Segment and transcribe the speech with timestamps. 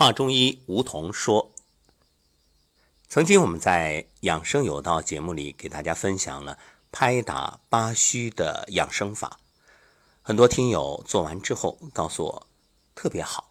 [0.00, 1.52] 话中医梧桐说
[3.06, 6.58] ：“曾经我们在养生有道节目里给大家分享了
[6.90, 9.38] 拍打八虚的养生法，
[10.22, 12.46] 很多听友做完之后告诉我
[12.94, 13.50] 特别好。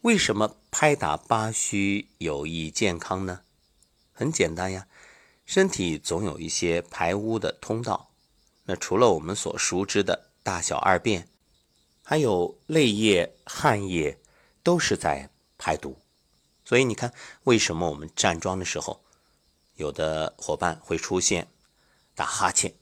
[0.00, 3.42] 为什么拍打八虚有益健康呢？
[4.14, 4.86] 很简单呀，
[5.44, 8.08] 身体总有一些排污的通道，
[8.64, 11.28] 那除了我们所熟知的大小二便，
[12.02, 14.18] 还有泪液、汗液。”
[14.68, 15.96] 都是在排毒，
[16.62, 17.14] 所以你看，
[17.44, 19.00] 为什么我们站桩的时候，
[19.76, 21.48] 有的伙伴会出现
[22.14, 22.74] 打哈欠、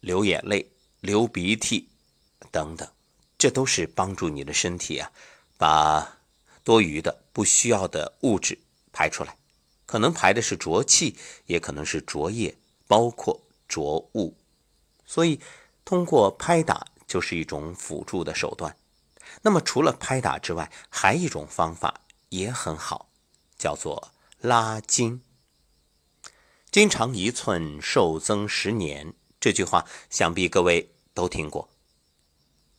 [0.00, 1.88] 流眼泪、流鼻涕
[2.50, 2.88] 等等，
[3.38, 5.12] 这都是帮助你的身体啊，
[5.56, 6.18] 把
[6.64, 8.58] 多余的、不需要的物质
[8.92, 9.36] 排出来。
[9.86, 12.56] 可能排的是浊气，也可能是浊液，
[12.88, 14.34] 包括浊物。
[15.06, 15.40] 所以，
[15.84, 18.76] 通过拍打就是一种辅助的手段。
[19.48, 23.08] 那么除了拍打之外，还一种方法也很好，
[23.56, 24.12] 叫做
[24.42, 25.22] 拉筋。
[26.70, 29.14] 筋长一寸，寿增十年。
[29.40, 31.70] 这句话想必各位都听过。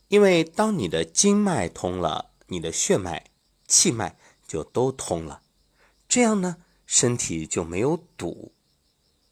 [0.09, 3.31] 因为当你的经脉通了，你的血脉、
[3.67, 5.41] 气脉就都通了，
[6.07, 8.53] 这样呢，身体就没有堵，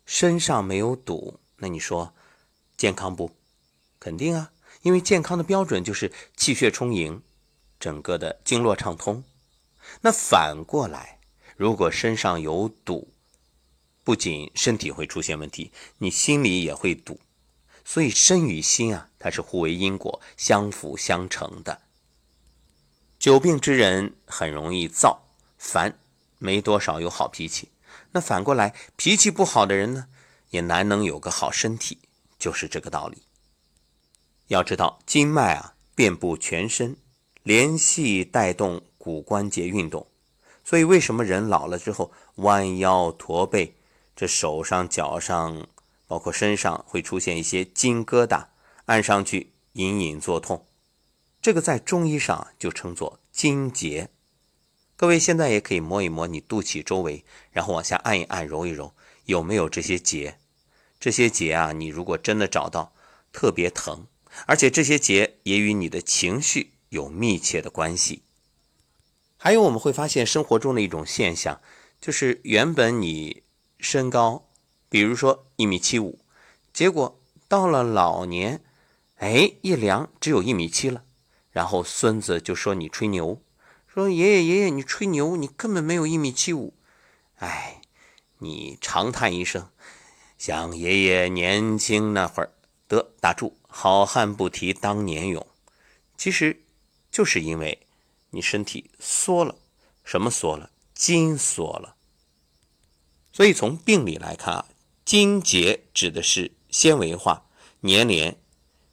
[0.08, 2.16] 身上没有堵，那你说
[2.76, 3.30] 健康不？
[4.00, 4.54] 肯定啊。
[4.84, 7.22] 因为健康的标准就是气血充盈，
[7.80, 9.24] 整个的经络畅通。
[10.02, 11.20] 那反过来，
[11.56, 13.14] 如果身上有堵，
[14.04, 17.20] 不仅身体会出现问题，你心里也会堵。
[17.86, 21.82] 所以身与心啊，它是互为因果、相辅相成的。
[23.18, 25.24] 久病之人很容易躁
[25.58, 25.98] 烦，
[26.38, 27.70] 没多少有好脾气。
[28.12, 30.08] 那反过来，脾气不好的人呢，
[30.50, 32.00] 也难能有个好身体，
[32.38, 33.24] 就是这个道理。
[34.48, 36.98] 要知道，经脉啊遍布全身，
[37.48, 40.06] 联系带动骨关节运动，
[40.66, 43.74] 所以为什么人老了之后弯腰驼背，
[44.14, 45.66] 这手上、脚上，
[46.08, 48.48] 包括身上会出现一些筋疙瘩，
[48.88, 50.66] 按上去隐隐作痛，
[51.42, 54.10] 这个在中医上就称作筋结。
[54.98, 58.92] 各位现在也可以摸一摸你肚脐周围，然后往下按一按、揉一揉，
[59.24, 60.38] 有没有这些结？
[61.00, 62.94] 这些结啊，你如果真的找到，
[63.32, 64.06] 特别疼。
[64.48, 68.24] 而且这些结也与你的情绪有密切的关系。
[69.38, 71.62] 还有我们会发现生活中的一种现象，
[72.02, 73.44] 就是原本你
[73.80, 74.50] 身高，
[74.90, 76.20] 比如说一米七五，
[76.74, 78.64] 结果到了老年，
[79.18, 81.04] 哎，一量只有一米七了。
[81.52, 83.42] 然后孙子就说你吹牛，
[83.88, 86.74] 说爷爷爷爷你吹牛，你根本没有一米七五。
[87.38, 87.82] 哎，
[88.40, 89.70] 你长叹一声，
[90.38, 92.52] 想爷爷年轻那会儿，
[92.88, 93.58] 得打住。
[93.68, 95.46] 好汉不提当年勇，
[96.18, 96.64] 其实
[97.18, 97.88] 就是因为
[98.30, 99.56] 你身体缩了，
[100.04, 100.70] 什么缩了？
[100.94, 101.96] 筋缩了。
[103.34, 104.68] 所以从病理来看啊，
[105.04, 107.48] 筋结指的是纤维化、
[107.82, 108.38] 粘连，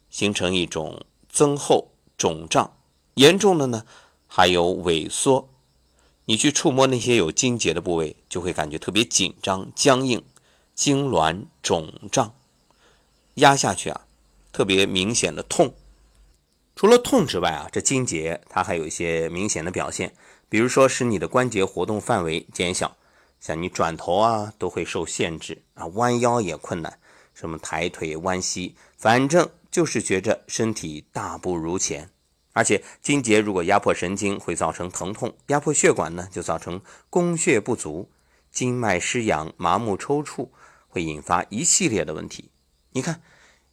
[0.08, 2.78] 形成一种增厚、肿胀，
[3.16, 3.84] 严重的呢
[4.26, 5.50] 还有萎缩。
[6.24, 10.24] 你去触摸那些有筋结的部位，就会感觉特别紧张、僵硬、
[10.74, 12.34] 痉挛、肿胀，
[13.34, 14.06] 压下去啊。
[14.50, 15.74] 特别明显的痛，
[16.76, 20.12] 除了痛之外啊，这筋结它还有一些明显的表现，
[20.48, 22.96] 比如说使你的关节活动范围减小，
[23.38, 26.98] 像你转头啊都会受限制啊，弯腰也困难，
[27.32, 32.10] 什么抬腿、弯膝，反正就是觉着身体大不如前。
[32.52, 38.10] 而且筋结如果压迫神经，会造成疼痛；压迫血管呢，就造成供血不足，
[38.50, 40.48] 经脉失养、麻木抽搐，
[40.88, 42.50] 会引发一系列的问题。
[42.90, 43.22] 你看。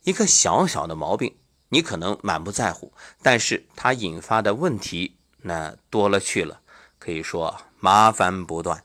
[0.04, 1.36] 一个小小的毛病，
[1.74, 6.60] 你可能满不在乎，但是它引发的问题那多了去了，
[7.00, 8.84] 可以说麻烦不断。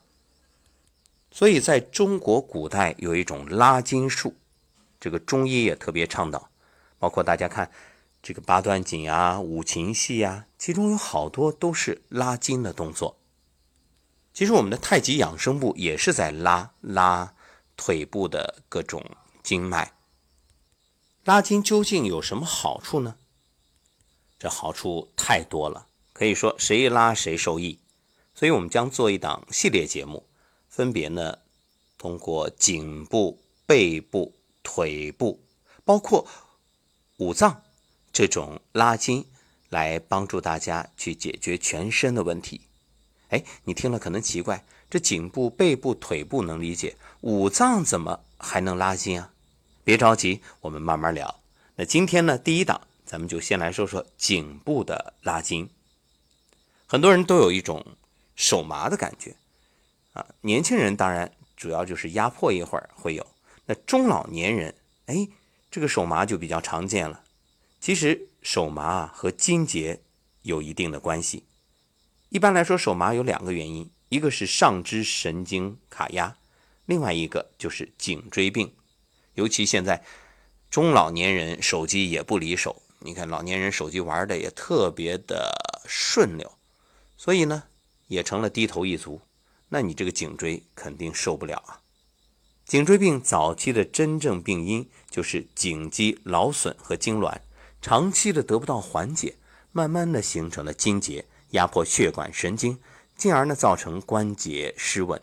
[1.33, 4.37] 所以在中国古代有一种拉筋术，
[5.01, 6.49] 这个中医也特别倡导，
[7.01, 7.71] 包括大家看
[8.23, 13.19] 这个八段锦啊、五禽戏啊，其中有好多都是拉筋的动作。
[14.33, 17.35] 其实我们的太极养生部也是在拉拉
[17.77, 19.05] 腿部的各种
[19.43, 19.96] 经脉。
[21.27, 23.17] 拉筋究竟有什么好处呢？
[24.39, 27.81] 这好处太多了，可以说谁拉谁受益。
[28.33, 30.25] 所以我们将做一档系列节目，
[30.69, 31.39] 分别呢
[31.99, 35.43] 通过颈部、背部、腿部，
[35.85, 36.29] 包括
[37.17, 37.61] 五脏
[38.13, 39.27] 这种拉筋，
[39.69, 42.61] 来帮助大家去解决全身的问题。
[43.31, 49.33] 哎，你听了可能奇怪，这颈部、背部、腿部能理解，五脏怎么还能拉筋啊？
[49.87, 51.41] 别着急，我们慢慢聊。
[51.77, 55.71] 那今天呢，第一档咱们就先来说说颈部的拉筋。
[56.89, 57.87] 很多人都有一种
[58.35, 59.37] 手麻的感觉
[60.13, 60.27] 啊。
[60.41, 63.25] 年轻人当然主要就是压迫一会儿会有，
[63.67, 64.75] 那中老年人
[65.07, 65.29] 哎，
[65.71, 67.23] 这个手麻就比较常见了。
[67.79, 70.01] 其实手麻啊和筋结
[70.43, 71.45] 有一定的关系。
[72.31, 76.37] 一般来说，手麻有两个原因，一个是上肢神经卡压，
[76.87, 78.73] 另外一个就是颈椎病。
[79.37, 80.05] 尤其现在
[80.69, 85.55] 中老年人手机也不离手，你看老年人手机玩的也特别的
[85.87, 86.53] 顺溜，
[87.17, 87.63] 所以呢
[88.09, 89.21] 也成了低头一族。
[89.69, 91.81] 那你这个颈椎肯定受不了啊。
[92.65, 97.39] 颈椎病早期的真正病因就是颈肌劳损和痉挛，
[97.81, 99.37] 长期的得不到缓解，
[99.71, 101.27] 慢慢的形成了筋结。
[101.51, 102.81] 压迫血管神经，
[103.17, 105.23] 进而呢造成关节失稳。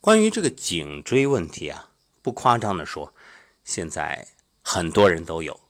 [0.00, 1.90] 关于这个颈椎问题啊，
[2.26, 3.14] 不夸张的说，
[3.62, 4.26] 现在
[4.60, 5.60] 很多人都有，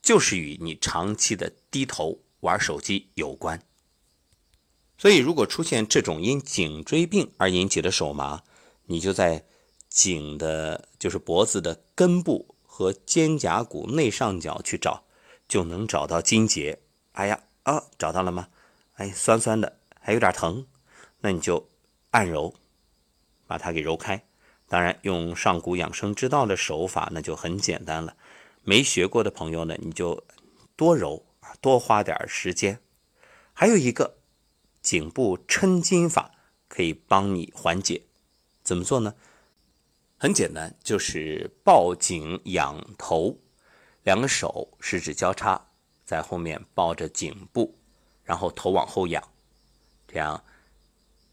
[0.00, 3.60] 就是与你长期的低头玩手机有关。
[4.96, 8.44] 所以，如果出现这种因颈椎病而引起的手麻，
[8.84, 9.46] 你就在
[9.88, 15.02] 颈的，就是脖子的根部和肩胛骨内上角去找，
[15.48, 16.78] 就能找到筋结。
[17.14, 17.42] 哎呀！
[17.64, 18.46] 啊，找到了吗？
[18.94, 20.68] 哎，酸酸的，还有点疼，
[21.18, 21.68] 那你就
[22.12, 22.54] 按揉，
[23.48, 24.24] 把它给揉开。
[24.68, 28.16] 当然，用上古养生之道的手法，那就很简单了。
[28.62, 30.24] 没学过的朋友呢，你就
[30.74, 31.24] 多揉，
[31.60, 32.80] 多花点时间。
[33.52, 34.18] 还有一个
[34.82, 36.32] 颈部抻筋法，
[36.68, 38.02] 可以帮你缓解。
[38.62, 39.14] 怎么做呢？
[40.18, 43.38] 很简单，就是抱颈仰头，
[44.02, 45.68] 两个手十指交叉。
[46.04, 47.76] 在后面抱着颈部，
[48.22, 49.20] 然后头往后仰，
[50.06, 50.44] 这样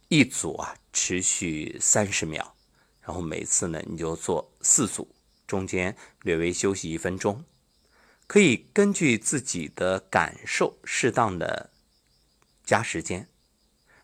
[0.07, 2.55] 一组啊，持续三十秒，
[3.05, 5.07] 然后每次呢你就做四组，
[5.45, 7.43] 中间略微休息一分钟，
[8.27, 11.69] 可以根据自己的感受适当的
[12.63, 13.27] 加时间。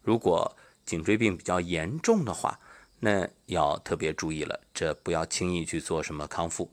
[0.01, 2.59] 如果颈椎病比较严重的话，
[2.99, 6.69] 那要特别注意了，这不要轻易去做什么康复，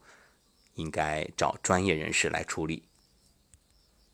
[0.74, 2.82] 应该找专业人士来处理。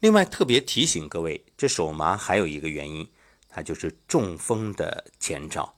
[0.00, 3.08] 另外，特别提醒各位，这手麻还有一个原因，
[3.48, 5.74] 它就是中风的前兆。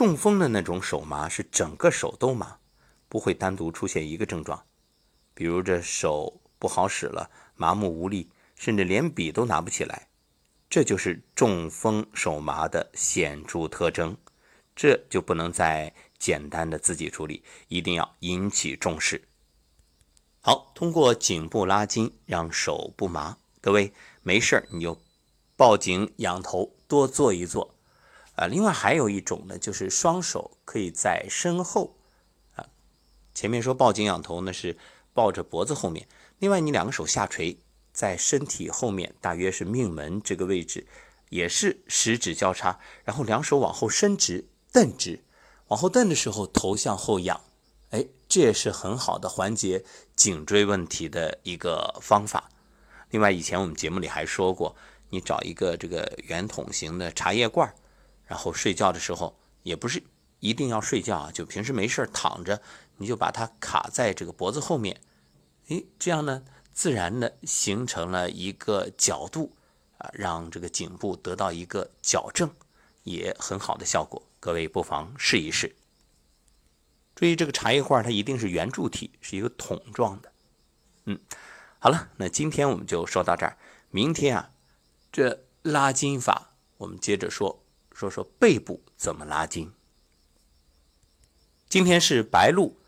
[0.00, 2.56] 中风的那种手麻是整个手都麻，
[3.06, 4.64] 不会单独出现一个症状，
[5.34, 10.08] 比如这手不好使了，麻木无力，甚至连笔都拿不起来，
[10.70, 14.16] 这就是中风手麻的显著特征。
[14.74, 19.28] 这就不能再简单的自己处理，一定要引起重视。
[20.40, 23.36] 好，通过颈部拉筋让手不麻。
[23.60, 23.92] 各位
[24.22, 24.98] 没事你就
[25.58, 27.74] 抱颈仰头，多做一做。
[28.40, 31.94] 啊，另外还有一种呢，就是双手可以在身后。
[32.54, 32.66] 啊，
[33.34, 34.78] 前面说抱颈仰头呢是
[35.12, 36.08] 抱着脖子后面，
[36.38, 37.58] 另外你两个手下垂
[37.92, 40.86] 在身体后面，大约是命门这个位置，
[41.28, 45.22] 也是十指交叉，然后两手往后伸直，蹬直，
[45.68, 47.42] 往后蹬的时候头向后仰。
[47.90, 49.84] 哎，这也是很好的缓解
[50.16, 52.48] 颈椎问题的一个方法。
[53.10, 54.74] 另外，以前我们节目里还说过，
[55.10, 57.74] 你找一个这个圆筒形的茶叶罐，
[58.30, 60.00] 然后睡觉的时候也不是
[60.38, 62.62] 一定要睡觉啊，就平时没事躺着，
[62.98, 65.00] 你就把它卡在这个脖子后面，
[65.66, 69.56] 诶，这样呢，自然的形成了一个角度
[69.98, 72.48] 啊，让这个颈部得到一个矫正，
[73.02, 74.22] 也很好的效果。
[74.38, 75.74] 各位不妨试一试。
[77.16, 80.32] 注意，这个茶叶罐它一定是圆柱体，是一个桶状的。
[81.06, 81.18] 嗯，
[81.80, 83.58] 好了，那今天我们就说到这儿。
[83.90, 84.52] 明天啊，
[85.10, 87.60] 这拉筋法我们接着说，
[88.00, 89.70] 说说背部怎么拉筋。
[91.68, 92.78] 今天是白露，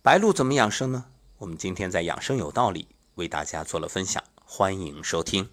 [0.00, 1.04] 白露怎么养生呢？
[1.36, 5.50] 我们今天在养生有道里为大家做了分享，欢迎收听。